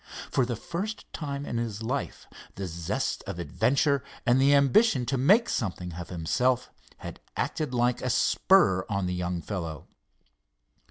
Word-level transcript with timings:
For 0.31 0.47
the 0.47 0.55
first 0.55 1.05
time 1.13 1.45
in 1.45 1.57
his 1.59 1.83
life, 1.83 2.25
the 2.55 2.65
zest 2.65 3.23
of 3.27 3.37
adventure 3.37 4.03
and 4.25 4.41
the 4.41 4.55
ambition 4.55 5.05
to 5.05 5.15
make 5.15 5.47
something 5.47 5.93
of 5.93 6.09
himself 6.09 6.71
had 6.97 7.19
acted 7.37 7.71
like 7.75 8.01
a 8.01 8.09
spur 8.09 8.83
on 8.89 9.05
the 9.05 9.13
young 9.13 9.43
fellow. 9.43 9.85